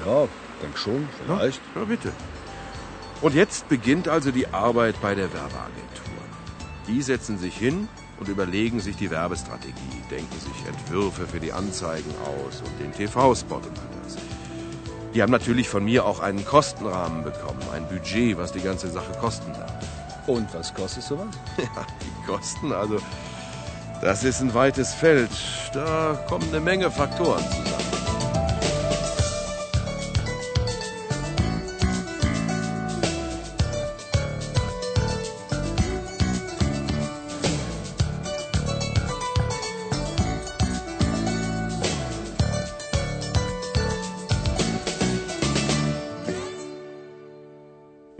Ja, 0.04 0.28
denk 0.60 0.76
schon, 0.76 1.08
vielleicht. 1.24 1.60
Ja, 1.74 1.80
ja, 1.80 1.86
bitte. 1.86 2.12
Und 3.20 3.34
jetzt 3.34 3.68
beginnt 3.68 4.08
also 4.08 4.30
die 4.30 4.48
Arbeit 4.48 5.00
bei 5.00 5.14
der 5.14 5.32
Werbeagentur. 5.32 6.22
Die 6.88 7.02
setzen 7.02 7.38
sich 7.38 7.56
hin 7.56 7.88
und 8.18 8.28
überlegen 8.28 8.80
sich 8.80 8.96
die 8.96 9.10
Werbestrategie, 9.10 10.02
denken 10.10 10.38
sich 10.40 10.66
Entwürfe 10.66 11.26
für 11.26 11.40
die 11.40 11.52
Anzeigen 11.52 12.10
aus 12.24 12.60
und 12.60 12.80
den 12.80 12.92
TV-Spot 12.92 13.56
und 13.56 13.78
all 13.78 14.02
das. 14.04 14.16
Die 15.14 15.22
haben 15.22 15.30
natürlich 15.30 15.68
von 15.68 15.84
mir 15.84 16.04
auch 16.04 16.20
einen 16.20 16.44
Kostenrahmen 16.44 17.22
bekommen, 17.22 17.60
ein 17.72 17.86
Budget, 17.88 18.38
was 18.38 18.52
die 18.52 18.60
ganze 18.60 18.90
Sache 18.90 19.12
kosten 19.20 19.52
darf. 19.52 19.81
Und 20.26 20.52
was 20.54 20.72
kostet 20.72 21.02
sowas? 21.02 21.28
Ja, 21.58 21.86
die 22.00 22.26
Kosten, 22.26 22.72
also 22.72 22.98
das 24.00 24.24
ist 24.24 24.40
ein 24.40 24.52
weites 24.54 24.92
Feld. 24.92 25.30
Da 25.72 26.18
kommen 26.28 26.48
eine 26.48 26.60
Menge 26.60 26.90
Faktoren 26.90 27.42
zusammen. 27.44 27.81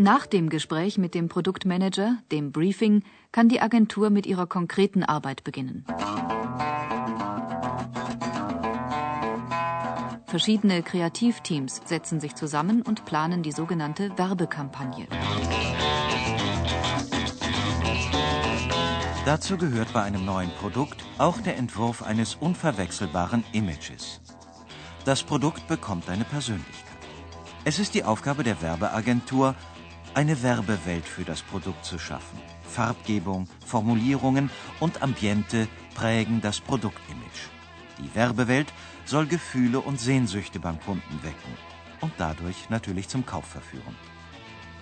Nach 0.03 0.27
dem 0.27 0.49
Gespräch 0.51 0.99
mit 0.99 1.15
dem 1.15 1.29
Produktmanager, 1.29 2.17
dem 2.33 2.51
Briefing, 2.51 3.05
kann 3.31 3.49
die 3.49 3.61
Agentur 3.61 4.11
mit 4.11 4.27
ihrer 4.27 4.49
konkreten 4.49 5.05
Arbeit 5.05 5.45
beginnen. 5.45 5.85
Verschiedene 10.27 10.83
Kreativteams 10.83 11.83
setzen 11.85 12.19
sich 12.19 12.35
zusammen 12.35 12.83
und 12.83 13.05
planen 13.05 13.45
die 13.45 13.53
sogenannte 13.53 14.11
Werbekampagne. 14.19 15.07
Dazu 19.25 19.57
gehört 19.57 19.93
bei 19.93 20.03
einem 20.03 20.25
neuen 20.25 20.51
Produkt 20.59 21.05
auch 21.19 21.39
der 21.39 21.57
Entwurf 21.57 22.03
eines 22.03 22.35
unverwechselbaren 22.35 23.45
Images. 23.53 24.21
Das 25.05 25.23
Produkt 25.23 25.69
bekommt 25.69 26.09
eine 26.09 26.25
Persönlichkeit. 26.25 26.83
Es 27.65 27.79
ist 27.79 27.95
die 27.95 28.03
Aufgabe 28.03 28.43
der 28.43 28.61
Werbeagentur, 28.61 29.55
eine 30.15 30.43
Werbewelt 30.43 31.05
für 31.05 31.25
das 31.25 31.43
Produkt 31.43 31.85
zu 31.85 31.99
schaffen. 31.99 32.39
Farbgebung, 32.63 33.47
Formulierungen 33.65 34.51
und 34.81 35.03
Ambiente 35.03 35.69
prägen 35.95 36.41
das 36.41 36.61
Produktimage. 36.61 37.51
Die 37.99 38.15
Werbewelt 38.15 38.73
soll 39.05 39.27
Gefühle 39.27 39.81
und 39.81 40.01
Sehnsüchte 40.01 40.59
beim 40.59 40.81
Kunden 40.81 41.23
wecken 41.23 41.57
und 42.01 42.13
dadurch 42.19 42.69
natürlich 42.71 43.09
zum 43.09 43.25
Kauf 43.25 43.45
verführen. 43.45 43.97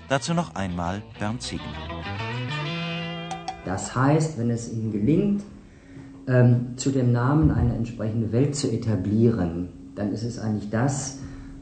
Dazu 0.09 0.35
noch 0.35 0.55
einmal 0.55 1.03
Bernd 1.19 1.43
Ziegler. 1.43 1.67
Das 3.65 3.95
heißt, 3.95 4.39
wenn 4.39 4.51
es 4.51 4.73
Ihnen 4.73 4.91
gelingt, 4.91 5.43
ähm, 6.27 6.77
zu 6.77 6.91
dem 6.91 7.13
Namen 7.13 7.51
eine 7.51 7.75
entsprechende 7.75 8.33
Welt 8.33 8.57
zu 8.57 8.71
etablieren, 8.71 9.69
dann 9.95 10.13
ist 10.13 10.23
es 10.23 10.39
eigentlich 10.39 10.71
das, 10.71 11.19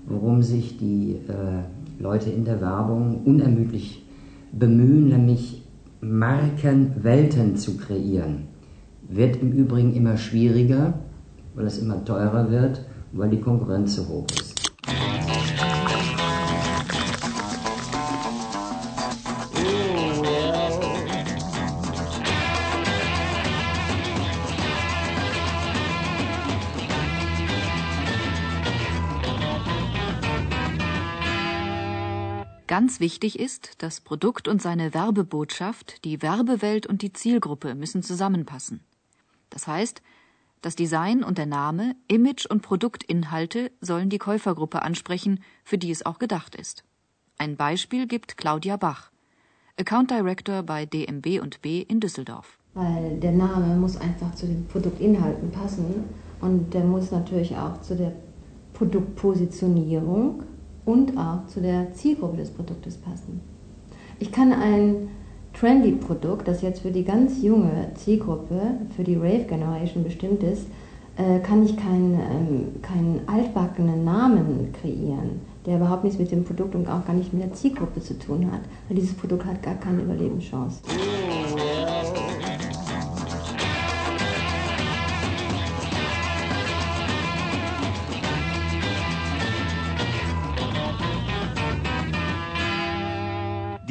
worum 0.06 0.42
sich 0.42 0.78
die 0.78 1.16
äh, 1.28 1.64
Leute 1.98 2.30
in 2.30 2.44
der 2.44 2.60
Werbung 2.60 3.22
unermüdlich 3.24 4.04
bemühen, 4.52 5.08
nämlich 5.08 5.62
Markenwelten 6.00 7.56
zu 7.56 7.76
kreieren. 7.76 8.44
Wird 9.08 9.36
im 9.36 9.52
Übrigen 9.52 9.94
immer 9.94 10.16
schwieriger, 10.16 10.94
weil 11.54 11.66
es 11.66 11.78
immer 11.78 12.04
teurer 12.04 12.50
wird, 12.50 12.82
weil 13.12 13.30
die 13.30 13.40
Konkurrenz 13.40 13.96
so 13.96 14.06
hoch 14.06 14.26
ist. 14.30 14.47
Ganz 32.68 33.00
wichtig 33.00 33.38
ist, 33.38 33.76
das 33.78 34.02
Produkt 34.02 34.46
und 34.46 34.60
seine 34.60 34.92
Werbebotschaft, 34.92 36.04
die 36.04 36.20
Werbewelt 36.20 36.86
und 36.86 37.00
die 37.00 37.14
Zielgruppe 37.14 37.74
müssen 37.74 38.02
zusammenpassen. 38.02 38.80
Das 39.48 39.66
heißt, 39.66 40.02
das 40.60 40.76
Design 40.76 41.24
und 41.24 41.38
der 41.38 41.46
Name, 41.46 41.96
Image 42.08 42.44
und 42.44 42.60
Produktinhalte 42.60 43.70
sollen 43.80 44.10
die 44.10 44.18
Käufergruppe 44.18 44.82
ansprechen, 44.82 45.42
für 45.64 45.78
die 45.78 45.90
es 45.90 46.04
auch 46.04 46.18
gedacht 46.18 46.56
ist. 46.56 46.84
Ein 47.38 47.56
Beispiel 47.56 48.06
gibt 48.06 48.36
Claudia 48.36 48.76
Bach, 48.76 49.12
Account 49.80 50.10
Director 50.10 50.62
bei 50.62 50.84
DMB 50.84 51.40
und 51.40 51.62
B 51.62 51.80
in 51.80 52.00
Düsseldorf. 52.00 52.58
Weil 52.74 53.18
der 53.18 53.32
Name 53.32 53.76
muss 53.76 53.96
einfach 53.96 54.34
zu 54.34 54.46
den 54.46 54.66
Produktinhalten 54.66 55.50
passen 55.52 56.04
und 56.42 56.74
der 56.74 56.84
muss 56.84 57.12
natürlich 57.12 57.56
auch 57.56 57.80
zu 57.80 57.96
der 57.96 58.12
Produktpositionierung 58.74 60.42
und 60.88 61.18
auch 61.18 61.46
zu 61.48 61.60
der 61.60 61.92
Zielgruppe 61.92 62.38
des 62.38 62.50
Produktes 62.50 62.96
passen. 62.96 63.42
Ich 64.18 64.32
kann 64.32 64.54
ein 64.54 65.08
trendy 65.52 65.92
Produkt, 65.92 66.48
das 66.48 66.62
jetzt 66.62 66.80
für 66.80 66.90
die 66.90 67.04
ganz 67.04 67.42
junge 67.42 67.90
Zielgruppe, 67.94 68.60
für 68.96 69.04
die 69.04 69.16
Rave 69.16 69.44
Generation 69.46 70.02
bestimmt 70.02 70.42
ist, 70.42 70.66
äh, 71.18 71.40
kann 71.40 71.62
ich 71.62 71.76
keinen, 71.76 72.14
ähm, 72.14 72.80
keinen 72.80 73.20
altbackenen 73.26 74.02
Namen 74.02 74.72
kreieren, 74.80 75.40
der 75.66 75.76
überhaupt 75.76 76.04
nichts 76.04 76.18
mit 76.18 76.30
dem 76.30 76.44
Produkt 76.44 76.74
und 76.74 76.88
auch 76.88 77.04
gar 77.04 77.14
nicht 77.14 77.34
mit 77.34 77.42
der 77.42 77.52
Zielgruppe 77.52 78.00
zu 78.00 78.18
tun 78.18 78.50
hat. 78.50 78.62
Weil 78.88 78.96
dieses 78.96 79.14
Produkt 79.14 79.44
hat 79.44 79.62
gar 79.62 79.74
keine 79.74 80.02
Überlebenschance. 80.02 80.80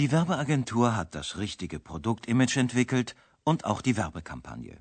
Die 0.07 0.13
Werbeagentur 0.13 0.95
hat 0.95 1.15
das 1.15 1.37
richtige 1.37 1.79
Produktimage 1.81 2.61
entwickelt 2.61 3.13
und 3.43 3.65
auch 3.65 3.81
die 3.81 3.97
Werbekampagne. 3.97 4.77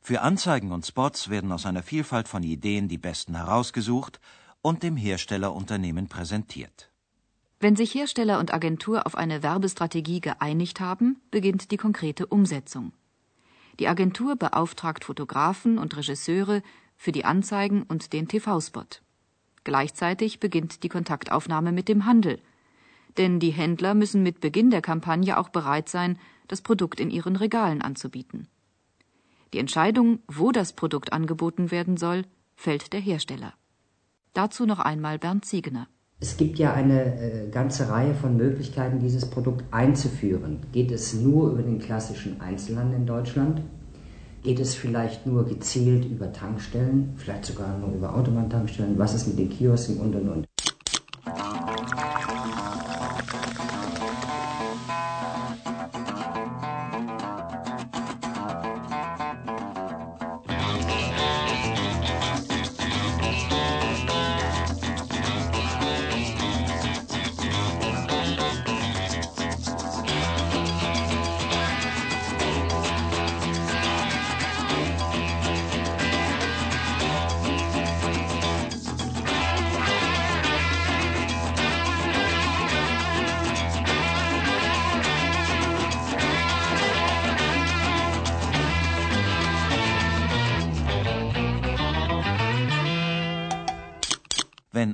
Für 0.00 0.22
Anzeigen 0.22 0.72
und 0.72 0.84
Spots 0.84 1.30
werden 1.30 1.52
aus 1.52 1.64
einer 1.64 1.84
Vielfalt 1.84 2.26
von 2.26 2.42
Ideen 2.42 2.88
die 2.88 2.98
besten 2.98 3.36
herausgesucht 3.36 4.18
und 4.60 4.82
dem 4.82 4.96
Herstellerunternehmen 4.96 6.08
präsentiert. 6.08 6.90
Wenn 7.60 7.76
sich 7.76 7.94
Hersteller 7.94 8.40
und 8.40 8.52
Agentur 8.52 9.06
auf 9.06 9.14
eine 9.14 9.44
Werbestrategie 9.44 10.20
geeinigt 10.20 10.80
haben, 10.80 11.20
beginnt 11.30 11.70
die 11.70 11.76
konkrete 11.76 12.26
Umsetzung. 12.26 12.92
Die 13.78 13.86
Agentur 13.86 14.34
beauftragt 14.34 15.04
Fotografen 15.04 15.78
und 15.78 15.96
Regisseure 15.96 16.62
für 16.96 17.12
die 17.12 17.24
Anzeigen 17.24 17.84
und 17.84 18.12
den 18.12 18.26
TV-Spot. 18.26 18.86
Gleichzeitig 19.62 20.40
beginnt 20.40 20.82
die 20.82 20.88
Kontaktaufnahme 20.88 21.70
mit 21.70 21.86
dem 21.88 22.06
Handel, 22.06 22.42
denn 23.18 23.40
die 23.40 23.50
Händler 23.50 23.94
müssen 23.94 24.22
mit 24.22 24.40
Beginn 24.40 24.70
der 24.70 24.82
Kampagne 24.82 25.38
auch 25.38 25.48
bereit 25.48 25.88
sein, 25.88 26.18
das 26.48 26.60
Produkt 26.60 27.00
in 27.00 27.10
ihren 27.10 27.36
Regalen 27.36 27.82
anzubieten. 27.82 28.48
Die 29.52 29.58
Entscheidung, 29.58 30.20
wo 30.28 30.50
das 30.50 30.72
Produkt 30.72 31.12
angeboten 31.12 31.70
werden 31.70 31.96
soll, 31.96 32.24
fällt 32.56 32.92
der 32.92 33.00
Hersteller. 33.00 33.52
Dazu 34.32 34.64
noch 34.64 34.78
einmal 34.78 35.18
Bernd 35.18 35.44
Ziegener. 35.44 35.88
Es 36.20 36.36
gibt 36.36 36.58
ja 36.58 36.72
eine 36.72 37.20
äh, 37.20 37.50
ganze 37.50 37.88
Reihe 37.88 38.14
von 38.14 38.36
Möglichkeiten, 38.36 39.00
dieses 39.00 39.28
Produkt 39.28 39.64
einzuführen. 39.72 40.60
Geht 40.72 40.92
es 40.92 41.14
nur 41.14 41.50
über 41.50 41.62
den 41.62 41.80
klassischen 41.80 42.40
Einzelhandel 42.40 43.00
in 43.00 43.06
Deutschland? 43.06 43.60
Geht 44.42 44.60
es 44.60 44.74
vielleicht 44.74 45.26
nur 45.26 45.44
gezielt 45.44 46.04
über 46.04 46.32
Tankstellen, 46.32 47.14
vielleicht 47.16 47.44
sogar 47.44 47.76
nur 47.78 47.92
über 47.92 48.14
Autobahntankstellen? 48.14 48.98
Was 48.98 49.14
ist 49.14 49.26
mit 49.26 49.38
den 49.38 49.50
Kiosken 49.50 49.98
und 49.98 50.14
und 50.14 50.28
und? 50.28 50.46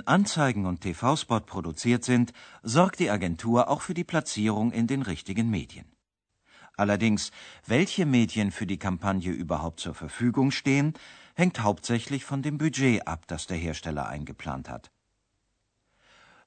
Anzeigen 0.09 0.65
und 0.65 0.81
TV-Spot 0.81 1.41
produziert 1.41 2.03
sind, 2.03 2.33
sorgt 2.63 2.99
die 2.99 3.11
Agentur 3.11 3.69
auch 3.69 3.81
für 3.81 3.93
die 3.93 4.03
Platzierung 4.03 4.71
in 4.71 4.87
den 4.87 5.03
richtigen 5.03 5.49
Medien. 5.51 5.85
Allerdings, 6.75 7.31
welche 7.67 8.05
Medien 8.05 8.51
für 8.51 8.65
die 8.65 8.79
Kampagne 8.79 9.31
überhaupt 9.31 9.79
zur 9.79 9.93
Verfügung 9.93 10.49
stehen, 10.49 10.93
hängt 11.35 11.61
hauptsächlich 11.61 12.25
von 12.25 12.41
dem 12.41 12.57
Budget 12.57 13.07
ab, 13.07 13.25
das 13.27 13.45
der 13.47 13.57
Hersteller 13.57 14.07
eingeplant 14.07 14.67
hat. 14.67 14.89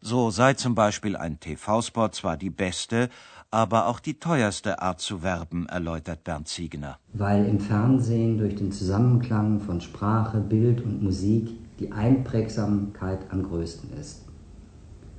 So 0.00 0.30
sei 0.30 0.54
zum 0.54 0.74
Beispiel 0.74 1.16
ein 1.16 1.38
TV-Spot 1.38 2.08
zwar 2.08 2.36
die 2.36 2.50
beste, 2.50 3.08
aber 3.52 3.86
auch 3.86 4.00
die 4.00 4.18
teuerste 4.18 4.82
Art 4.82 5.00
zu 5.00 5.22
werben, 5.22 5.66
erläutert 5.66 6.24
Bernd 6.24 6.48
Ziegener. 6.48 6.98
Weil 7.12 7.46
im 7.46 7.60
Fernsehen 7.60 8.38
durch 8.38 8.56
den 8.56 8.72
Zusammenklang 8.72 9.60
von 9.60 9.80
Sprache, 9.80 10.40
Bild 10.40 10.80
und 10.80 11.02
Musik 11.02 11.50
die 11.82 11.90
Einprägsamkeit 11.90 13.18
am 13.30 13.42
größten 13.42 13.90
ist. 14.00 14.22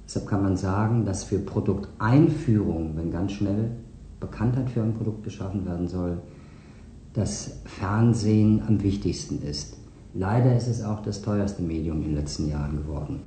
Deshalb 0.06 0.28
kann 0.28 0.43
man 0.43 0.56
sagen, 0.56 1.06
dass 1.06 1.26
für 1.26 1.39
Produkteinführung, 1.39 2.95
wenn 2.95 3.12
ganz 3.12 3.34
schnell 3.34 3.71
Bekanntheit 4.21 4.69
für 4.69 4.82
ein 4.82 4.93
Produkt 4.93 5.23
geschaffen 5.23 5.65
werden 5.65 5.89
soll, 5.89 6.19
das 7.13 7.60
Fernsehen 7.65 8.63
am 8.65 8.82
wichtigsten 8.82 9.41
ist. 9.41 9.78
Leider 10.13 10.56
ist 10.56 10.67
es 10.67 10.84
auch 10.84 11.02
das 11.02 11.21
teuerste 11.21 11.62
Medium 11.62 11.97
in 11.97 12.10
den 12.10 12.15
letzten 12.15 12.47
Jahren 12.47 12.78
geworden. 12.78 13.23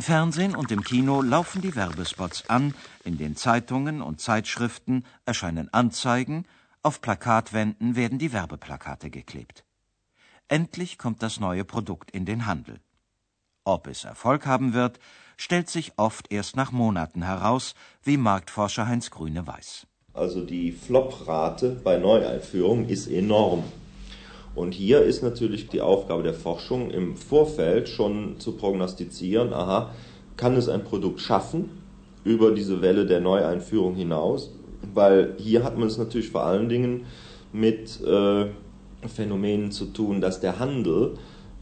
Im 0.00 0.04
Fernsehen 0.04 0.56
und 0.56 0.72
im 0.72 0.82
Kino 0.82 1.20
laufen 1.20 1.60
die 1.60 1.76
Werbespots 1.76 2.48
an, 2.48 2.72
in 3.04 3.18
den 3.18 3.36
Zeitungen 3.36 4.00
und 4.00 4.18
Zeitschriften 4.18 5.04
erscheinen 5.26 5.70
Anzeigen, 5.74 6.46
auf 6.82 7.02
Plakatwänden 7.02 7.96
werden 7.96 8.18
die 8.18 8.32
Werbeplakate 8.32 9.10
geklebt. 9.10 9.66
Endlich 10.48 10.96
kommt 10.96 11.22
das 11.22 11.38
neue 11.38 11.66
Produkt 11.66 12.12
in 12.12 12.24
den 12.24 12.46
Handel. 12.46 12.80
Ob 13.64 13.88
es 13.88 14.04
Erfolg 14.04 14.46
haben 14.46 14.72
wird, 14.72 14.98
stellt 15.36 15.68
sich 15.68 15.92
oft 15.98 16.32
erst 16.32 16.56
nach 16.56 16.72
Monaten 16.72 17.20
heraus, 17.20 17.74
wie 18.02 18.16
Marktforscher 18.16 18.86
Heinz 18.86 19.10
Grüne 19.10 19.46
weiß. 19.46 19.86
Also 20.14 20.46
die 20.46 20.72
Flop-Rate 20.72 21.78
bei 21.84 21.98
Neueinführungen 21.98 22.88
ist 22.88 23.06
enorm. 23.06 23.64
Und 24.54 24.74
hier 24.74 25.02
ist 25.02 25.22
natürlich 25.22 25.68
die 25.68 25.80
Aufgabe 25.80 26.22
der 26.22 26.34
Forschung 26.34 26.90
im 26.90 27.16
Vorfeld 27.16 27.88
schon 27.88 28.38
zu 28.38 28.52
prognostizieren, 28.52 29.52
aha, 29.52 29.90
kann 30.36 30.56
es 30.56 30.68
ein 30.68 30.84
Produkt 30.84 31.20
schaffen 31.20 31.70
über 32.24 32.50
diese 32.52 32.82
Welle 32.82 33.06
der 33.06 33.20
Neueinführung 33.20 33.94
hinaus, 33.94 34.52
weil 34.94 35.34
hier 35.38 35.64
hat 35.64 35.78
man 35.78 35.88
es 35.88 35.98
natürlich 35.98 36.30
vor 36.30 36.44
allen 36.44 36.68
Dingen 36.68 37.06
mit 37.52 38.00
äh, 38.02 38.46
Phänomenen 39.06 39.70
zu 39.70 39.86
tun, 39.86 40.20
dass 40.20 40.40
der 40.40 40.58
Handel 40.58 41.14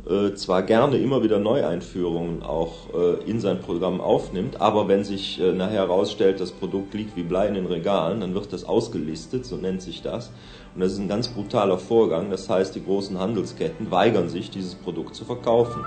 äh, 0.09 0.35
zwar 0.35 0.63
gerne 0.63 0.97
immer 0.99 1.23
wieder 1.23 1.39
Neueinführungen 1.39 2.43
auch 2.43 2.95
äh, 2.95 3.31
in 3.31 3.41
sein 3.41 3.61
Programm 3.61 4.01
aufnimmt, 4.01 4.61
aber 4.61 4.89
wenn 4.89 5.05
sich 5.05 5.41
äh, 5.41 5.53
nachher 5.53 5.81
herausstellt, 5.81 6.41
das 6.41 6.53
Produkt 6.53 6.95
liegt 6.95 7.17
wie 7.17 7.23
Blei 7.23 7.47
in 7.49 7.55
den 7.55 7.67
Regalen, 7.67 8.21
dann 8.21 8.35
wird 8.35 8.53
das 8.53 8.65
ausgelistet, 8.65 9.45
so 9.45 9.57
nennt 9.57 9.83
sich 9.83 10.03
das. 10.03 10.33
Und 10.75 10.81
das 10.81 10.93
ist 10.93 10.99
ein 10.99 11.09
ganz 11.09 11.29
brutaler 11.29 11.79
Vorgang. 11.79 12.31
Das 12.31 12.49
heißt, 12.49 12.75
die 12.75 12.85
großen 12.85 13.19
Handelsketten 13.19 13.91
weigern 13.91 14.29
sich, 14.29 14.51
dieses 14.51 14.75
Produkt 14.75 15.15
zu 15.15 15.25
verkaufen. 15.25 15.85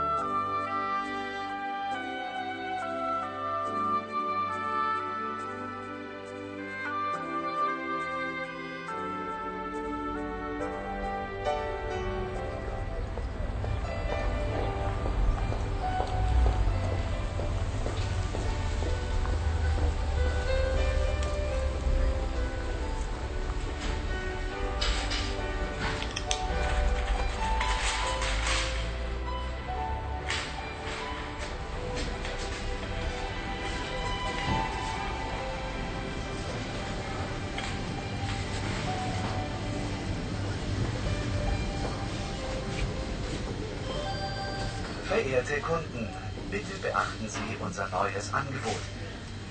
Verehrte 45.32 45.62
Kunden, 45.62 46.10
Bitte 46.50 46.74
beachten 46.82 47.30
Sie 47.30 47.56
unser 47.62 47.88
neues 47.88 48.34
Angebot. 48.34 48.82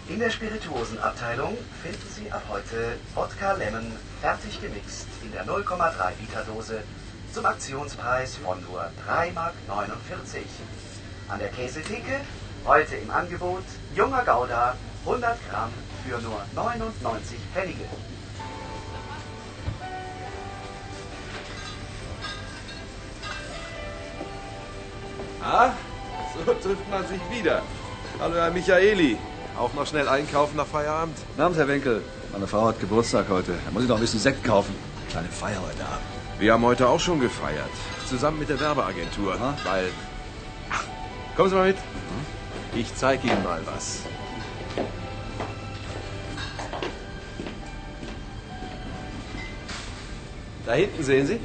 In 0.08 0.18
der 0.18 0.28
Spirituosenabteilung 0.28 1.56
finden 1.82 2.06
Sie 2.14 2.30
ab 2.30 2.42
heute 2.50 2.98
Wodka 3.14 3.52
Lemon 3.52 3.90
fertig 4.20 4.60
gemixt 4.60 5.06
in 5.22 5.32
der 5.32 5.46
0,3 5.46 6.20
Liter 6.20 6.44
Dose 6.44 6.82
zum 7.32 7.46
Aktionspreis 7.46 8.36
von 8.36 8.60
nur 8.60 8.90
3,49 9.08 9.32
Mark. 9.32 9.54
An 11.28 11.38
der 11.38 11.48
Käsetheke 11.48 12.20
heute 12.66 12.96
im 12.96 13.10
Angebot 13.10 13.64
junger 13.96 14.22
Gouda 14.26 14.76
100 15.06 15.38
Gramm 15.48 15.72
für 16.04 16.18
nur 16.20 16.42
99 16.56 17.38
Pfennige. 17.54 17.86
Ah, 25.42 25.72
so 26.34 26.52
trifft 26.52 26.90
man 26.90 27.06
sich 27.06 27.20
wieder. 27.30 27.62
Hallo, 28.20 28.34
Herr 28.34 28.50
Michaeli. 28.50 29.16
Auch 29.58 29.72
noch 29.72 29.86
schnell 29.86 30.06
einkaufen 30.08 30.56
nach 30.56 30.66
Feierabend? 30.66 31.16
Guten 31.28 31.40
Abend, 31.40 31.56
Herr 31.56 31.68
Winkel. 31.68 32.02
Meine 32.32 32.46
Frau 32.46 32.66
hat 32.68 32.78
Geburtstag 32.78 33.26
heute. 33.30 33.52
Da 33.64 33.70
muss 33.70 33.82
ich 33.82 33.88
noch 33.88 33.96
ein 33.96 34.02
bisschen 34.02 34.20
Sekt 34.20 34.44
kaufen. 34.44 34.74
Kleine 35.10 35.28
Feier 35.28 35.60
heute 35.60 35.82
Abend. 35.82 36.04
Wir 36.38 36.52
haben 36.52 36.62
heute 36.64 36.86
auch 36.88 37.00
schon 37.00 37.20
gefeiert. 37.20 37.70
Zusammen 38.06 38.38
mit 38.38 38.48
der 38.48 38.60
Werbeagentur. 38.60 39.34
Aha. 39.34 39.56
Weil. 39.64 39.90
Ach, 40.70 40.84
kommen 41.36 41.48
Sie 41.48 41.56
mal 41.56 41.68
mit. 41.68 41.76
Ich 42.74 42.94
zeige 42.94 43.26
Ihnen 43.26 43.42
mal 43.42 43.60
was. 43.64 44.00
Da 50.66 50.72
hinten 50.74 51.02
sehen 51.02 51.26
Sie. 51.26 51.40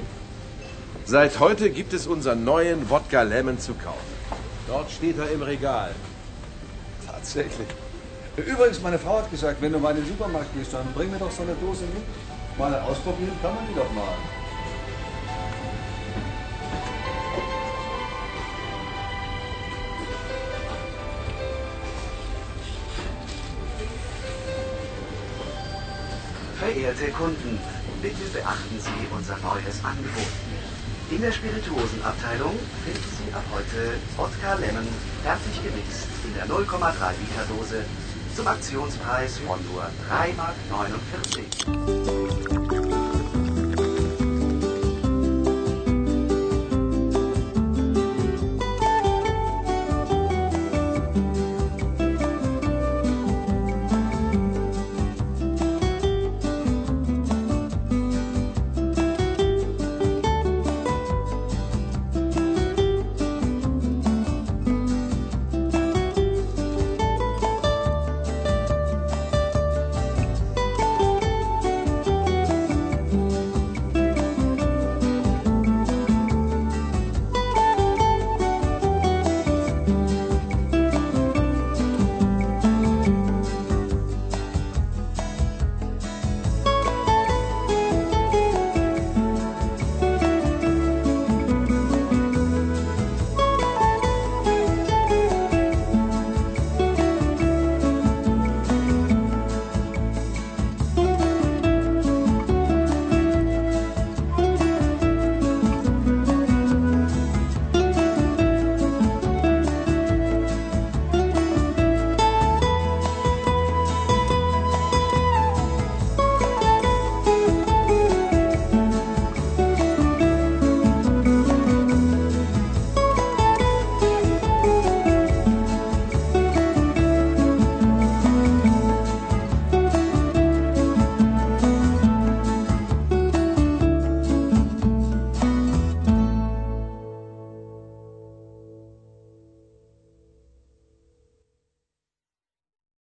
Seit 1.08 1.40
heute 1.40 1.70
gibt 1.70 1.94
es 1.94 2.08
unseren 2.08 2.44
neuen 2.44 2.90
Wodka 2.90 3.22
Lemon 3.22 3.60
zu 3.60 3.76
kaufen. 3.76 4.00
Dort 4.68 4.90
steht 4.90 5.20
er 5.20 5.30
im 5.30 5.44
Regal. 5.44 5.94
Tatsächlich. 7.06 7.68
Übrigens, 8.36 8.82
meine 8.82 8.98
Frau 8.98 9.20
hat 9.20 9.30
gesagt, 9.30 9.62
wenn 9.62 9.72
du 9.72 9.78
mal 9.78 9.92
in 9.92 9.98
den 9.98 10.08
Supermarkt 10.08 10.52
gehst, 10.56 10.74
dann 10.74 10.92
bring 10.96 11.12
mir 11.12 11.20
doch 11.20 11.30
so 11.30 11.44
eine 11.44 11.54
Dose 11.54 11.84
mit. 11.84 12.04
Mal 12.58 12.74
ausprobieren 12.80 13.38
kann 13.40 13.54
man 13.54 13.68
die 13.70 13.76
doch 13.76 13.92
mal. 13.94 14.16
Verehrte 26.58 27.12
Kunden, 27.12 27.60
bitte 28.02 28.24
beachten 28.34 28.80
Sie 28.80 29.16
unser 29.16 29.38
neues 29.38 29.84
Angebot. 29.84 30.55
In 31.12 31.22
der 31.22 31.32
Spirituosenabteilung 31.32 32.58
finden 32.84 33.12
Sie 33.18 33.32
ab 33.32 33.46
heute 33.54 34.00
Wodka 34.18 34.56
Lemon 34.56 34.88
fertig 35.22 35.62
gemixt 35.64 36.08
in 36.26 36.34
der 36.34 36.48
0,3 36.48 37.12
Liter 37.20 37.46
Dose 37.48 37.86
zum 38.34 38.48
Aktionspreis 38.48 39.38
von 39.40 39.64
nur 39.66 39.84
3,49 40.10 40.36
Mark. 40.36 40.56